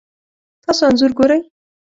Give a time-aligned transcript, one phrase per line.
[0.63, 1.39] تاسو انځور ګورئ